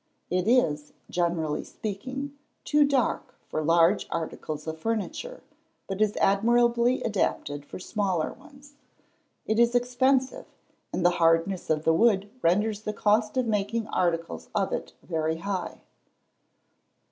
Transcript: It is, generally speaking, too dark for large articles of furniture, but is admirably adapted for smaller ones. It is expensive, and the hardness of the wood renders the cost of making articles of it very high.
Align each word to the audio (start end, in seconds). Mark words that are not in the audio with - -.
It 0.31 0.47
is, 0.47 0.93
generally 1.11 1.63
speaking, 1.63 2.35
too 2.63 2.85
dark 2.87 3.35
for 3.45 3.61
large 3.63 4.07
articles 4.09 4.65
of 4.65 4.79
furniture, 4.79 5.43
but 5.85 6.01
is 6.01 6.17
admirably 6.17 7.03
adapted 7.03 7.67
for 7.67 7.77
smaller 7.77 8.33
ones. 8.33 8.73
It 9.45 9.59
is 9.59 9.75
expensive, 9.75 10.47
and 10.91 11.05
the 11.05 11.11
hardness 11.21 11.69
of 11.69 11.83
the 11.83 11.93
wood 11.93 12.31
renders 12.41 12.81
the 12.81 12.93
cost 12.93 13.37
of 13.37 13.45
making 13.45 13.85
articles 13.89 14.49
of 14.55 14.73
it 14.73 14.93
very 15.03 15.37
high. 15.37 15.81